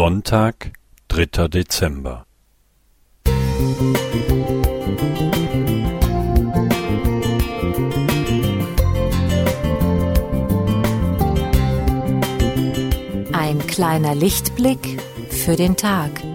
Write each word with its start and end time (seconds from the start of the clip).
Sonntag, 0.00 0.72
dritter 1.08 1.50
Dezember. 1.50 2.24
Ein 13.34 13.58
kleiner 13.66 14.14
Lichtblick 14.14 15.02
für 15.28 15.56
den 15.56 15.76
Tag. 15.76 16.29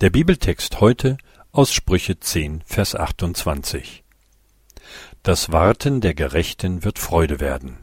Der 0.00 0.10
Bibeltext 0.10 0.80
heute 0.80 1.18
aus 1.50 1.72
Sprüche 1.72 2.20
10, 2.20 2.62
Vers 2.64 2.94
28. 2.94 4.04
Das 5.24 5.50
Warten 5.50 6.00
der 6.00 6.14
Gerechten 6.14 6.84
wird 6.84 7.00
Freude 7.00 7.40
werden. 7.40 7.78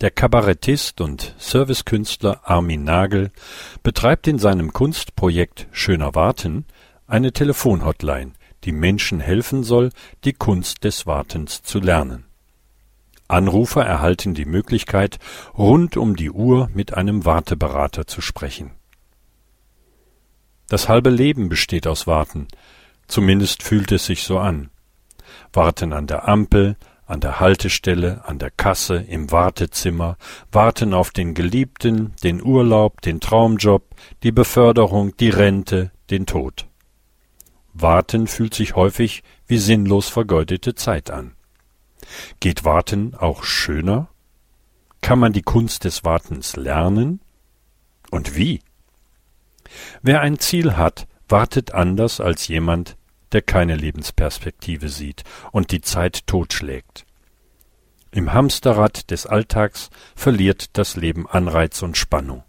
Der 0.00 0.10
Kabarettist 0.10 1.00
und 1.00 1.36
Servicekünstler 1.38 2.40
Armin 2.42 2.82
Nagel 2.82 3.30
betreibt 3.84 4.26
in 4.26 4.40
seinem 4.40 4.72
Kunstprojekt 4.72 5.68
Schöner 5.70 6.16
Warten 6.16 6.64
eine 7.06 7.32
Telefonhotline, 7.32 8.32
die 8.64 8.72
Menschen 8.72 9.20
helfen 9.20 9.62
soll, 9.62 9.90
die 10.24 10.32
Kunst 10.32 10.82
des 10.82 11.06
Wartens 11.06 11.62
zu 11.62 11.78
lernen. 11.78 12.24
Anrufer 13.28 13.86
erhalten 13.86 14.34
die 14.34 14.46
Möglichkeit, 14.46 15.20
rund 15.56 15.96
um 15.96 16.16
die 16.16 16.32
Uhr 16.32 16.68
mit 16.74 16.94
einem 16.94 17.24
Warteberater 17.24 18.08
zu 18.08 18.20
sprechen. 18.20 18.72
Das 20.72 20.88
halbe 20.88 21.10
Leben 21.10 21.50
besteht 21.50 21.86
aus 21.86 22.06
Warten. 22.06 22.48
Zumindest 23.06 23.62
fühlt 23.62 23.92
es 23.92 24.06
sich 24.06 24.22
so 24.22 24.38
an. 24.38 24.70
Warten 25.52 25.92
an 25.92 26.06
der 26.06 26.26
Ampel, 26.26 26.76
an 27.04 27.20
der 27.20 27.40
Haltestelle, 27.40 28.22
an 28.24 28.38
der 28.38 28.50
Kasse, 28.50 28.96
im 28.96 29.30
Wartezimmer, 29.30 30.16
warten 30.50 30.94
auf 30.94 31.10
den 31.10 31.34
Geliebten, 31.34 32.14
den 32.24 32.42
Urlaub, 32.42 33.02
den 33.02 33.20
Traumjob, 33.20 33.84
die 34.22 34.32
Beförderung, 34.32 35.14
die 35.18 35.28
Rente, 35.28 35.90
den 36.08 36.24
Tod. 36.24 36.66
Warten 37.74 38.26
fühlt 38.26 38.54
sich 38.54 38.74
häufig 38.74 39.24
wie 39.46 39.58
sinnlos 39.58 40.08
vergeudete 40.08 40.74
Zeit 40.74 41.10
an. 41.10 41.34
Geht 42.40 42.64
Warten 42.64 43.14
auch 43.14 43.44
schöner? 43.44 44.08
Kann 45.02 45.18
man 45.18 45.34
die 45.34 45.42
Kunst 45.42 45.84
des 45.84 46.02
Wartens 46.02 46.56
lernen? 46.56 47.20
Und 48.10 48.36
wie? 48.36 48.62
Wer 50.02 50.20
ein 50.20 50.38
Ziel 50.38 50.76
hat, 50.76 51.06
wartet 51.28 51.72
anders 51.72 52.20
als 52.20 52.48
jemand, 52.48 52.96
der 53.32 53.42
keine 53.42 53.76
Lebensperspektive 53.76 54.88
sieht 54.88 55.24
und 55.50 55.70
die 55.70 55.80
Zeit 55.80 56.26
totschlägt. 56.26 57.06
Im 58.10 58.34
Hamsterrad 58.34 59.10
des 59.10 59.26
Alltags 59.26 59.88
verliert 60.14 60.76
das 60.76 60.96
Leben 60.96 61.26
Anreiz 61.26 61.80
und 61.82 61.96
Spannung. 61.96 62.44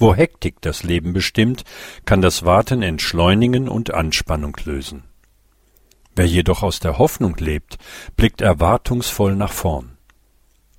Wo 0.00 0.14
Hektik 0.14 0.60
das 0.60 0.82
Leben 0.82 1.12
bestimmt, 1.12 1.64
kann 2.04 2.22
das 2.22 2.44
Warten 2.44 2.82
entschleunigen 2.82 3.68
und 3.68 3.94
Anspannung 3.94 4.56
lösen. 4.64 5.04
Wer 6.14 6.26
jedoch 6.26 6.62
aus 6.64 6.80
der 6.80 6.98
Hoffnung 6.98 7.36
lebt, 7.36 7.78
blickt 8.16 8.40
erwartungsvoll 8.40 9.36
nach 9.36 9.52
vorn. 9.52 9.97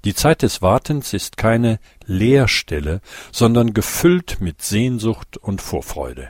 Die 0.06 0.14
Zeit 0.14 0.44
des 0.44 0.62
Wartens 0.62 1.14
ist 1.14 1.36
keine 1.36 1.80
Leerstelle, 2.06 3.02
sondern 3.32 3.74
gefüllt 3.74 4.40
mit 4.40 4.62
Sehnsucht 4.62 5.38
und 5.38 5.62
Vorfreude. 5.62 6.30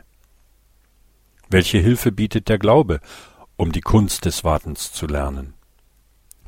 Welche 1.50 1.78
Hilfe 1.80 2.12
bietet 2.12 2.50
der 2.50 2.58
Glaube, 2.58 3.00
um 3.58 3.72
die 3.72 3.82
Kunst 3.82 4.26
des 4.26 4.44
Wartens 4.44 4.92
zu 4.92 5.06
lernen? 5.06 5.54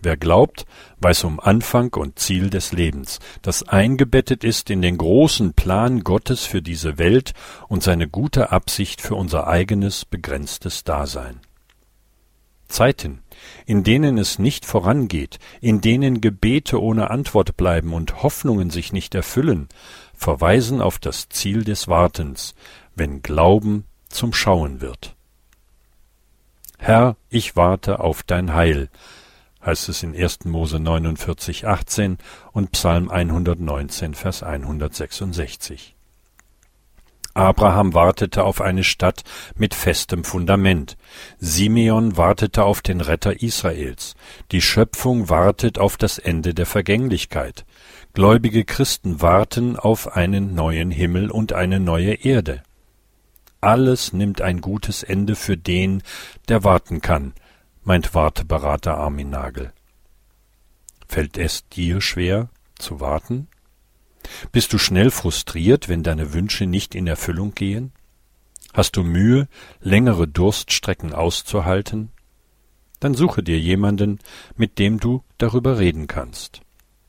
Wer 0.03 0.17
glaubt, 0.17 0.65
weiß 0.99 1.25
um 1.25 1.39
Anfang 1.39 1.93
und 1.93 2.17
Ziel 2.17 2.49
des 2.49 2.71
Lebens, 2.71 3.19
das 3.43 3.67
eingebettet 3.67 4.43
ist 4.43 4.71
in 4.71 4.81
den 4.81 4.97
großen 4.97 5.53
Plan 5.53 6.03
Gottes 6.03 6.45
für 6.45 6.63
diese 6.63 6.97
Welt 6.97 7.33
und 7.67 7.83
seine 7.83 8.07
gute 8.07 8.51
Absicht 8.51 8.99
für 8.99 9.13
unser 9.13 9.45
eigenes 9.47 10.05
begrenztes 10.05 10.83
Dasein. 10.83 11.39
Zeiten, 12.71 13.21
in 13.65 13.83
denen 13.83 14.17
es 14.17 14.39
nicht 14.39 14.65
vorangeht, 14.65 15.39
in 15.61 15.81
denen 15.81 16.21
Gebete 16.21 16.81
ohne 16.81 17.11
Antwort 17.11 17.57
bleiben 17.57 17.93
und 17.93 18.23
Hoffnungen 18.23 18.69
sich 18.69 18.93
nicht 18.93 19.13
erfüllen, 19.13 19.69
verweisen 20.15 20.81
auf 20.81 20.97
das 20.97 21.29
Ziel 21.29 21.63
des 21.63 21.87
Wartens, 21.87 22.55
wenn 22.95 23.21
Glauben 23.21 23.85
zum 24.09 24.33
Schauen 24.33 24.81
wird. 24.81 25.15
Herr, 26.77 27.15
ich 27.29 27.55
warte 27.55 27.99
auf 27.99 28.23
dein 28.23 28.53
Heil, 28.53 28.89
heißt 29.63 29.89
es 29.89 30.01
in 30.03 30.15
1. 30.15 30.45
Mose 30.45 30.79
49, 30.79 31.67
18 31.67 32.17
und 32.51 32.71
Psalm 32.71 33.09
119, 33.09 34.15
Vers 34.15 34.41
166. 34.41 35.95
Abraham 37.33 37.93
wartete 37.93 38.43
auf 38.43 38.61
eine 38.61 38.83
Stadt 38.83 39.23
mit 39.55 39.73
festem 39.73 40.23
Fundament. 40.23 40.97
Simeon 41.39 42.17
wartete 42.17 42.63
auf 42.63 42.81
den 42.81 42.99
Retter 42.99 43.41
Israels. 43.41 44.15
Die 44.51 44.61
Schöpfung 44.61 45.29
wartet 45.29 45.79
auf 45.79 45.97
das 45.97 46.17
Ende 46.17 46.53
der 46.53 46.65
Vergänglichkeit. 46.65 47.65
Gläubige 48.13 48.65
Christen 48.65 49.21
warten 49.21 49.77
auf 49.77 50.15
einen 50.15 50.53
neuen 50.53 50.91
Himmel 50.91 51.31
und 51.31 51.53
eine 51.53 51.79
neue 51.79 52.13
Erde. 52.13 52.63
Alles 53.61 54.11
nimmt 54.11 54.41
ein 54.41 54.59
gutes 54.59 55.03
Ende 55.03 55.35
für 55.35 55.55
den, 55.55 56.01
der 56.49 56.63
warten 56.63 56.99
kann, 56.99 57.33
meint 57.83 58.13
Warteberater 58.13 58.97
Armin 58.97 59.29
Nagel. 59.29 59.71
Fällt 61.07 61.37
es 61.37 61.67
dir 61.69 62.01
schwer 62.01 62.49
zu 62.79 62.99
warten? 62.99 63.47
Bist 64.51 64.73
du 64.73 64.77
schnell 64.77 65.11
frustriert, 65.11 65.89
wenn 65.89 66.03
deine 66.03 66.33
Wünsche 66.33 66.65
nicht 66.65 66.95
in 66.95 67.07
Erfüllung 67.07 67.53
gehen? 67.53 67.91
Hast 68.73 68.95
du 68.95 69.03
Mühe, 69.03 69.47
längere 69.81 70.27
Durststrecken 70.27 71.13
auszuhalten? 71.13 72.09
Dann 72.99 73.15
suche 73.15 73.43
dir 73.43 73.59
jemanden, 73.59 74.19
mit 74.55 74.79
dem 74.79 74.99
du 74.99 75.23
darüber 75.37 75.79
reden 75.79 76.07
kannst. 76.07 76.61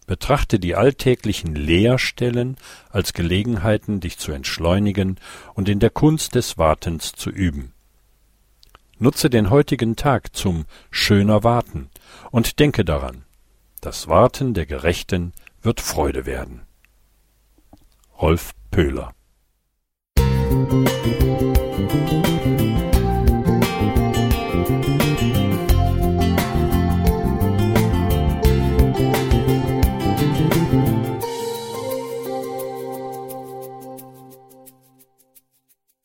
Betrachte 0.07 0.59
die 0.59 0.75
alltäglichen 0.75 1.55
Leerstellen 1.55 2.57
als 2.91 3.13
Gelegenheiten, 3.13 4.01
dich 4.01 4.19
zu 4.19 4.33
entschleunigen 4.33 5.19
und 5.55 5.69
in 5.69 5.79
der 5.79 5.91
Kunst 5.91 6.35
des 6.35 6.59
Wartens 6.59 7.13
zu 7.13 7.31
üben. 7.31 7.73
Nutze 8.99 9.31
den 9.31 9.51
heutigen 9.51 9.97
Tag 9.97 10.35
zum 10.35 10.65
schöner 10.91 11.45
Warten 11.45 11.89
und 12.31 12.59
denke 12.59 12.85
daran, 12.85 13.25
das 13.81 14.09
Warten 14.09 14.55
der 14.55 14.67
Gerechten 14.67 15.33
wird 15.61 15.81
Freude 15.81 16.27
werden. 16.27 16.63
Rolf 18.23 18.55
Pöhler. 18.71 19.13
Musik 20.17 21.32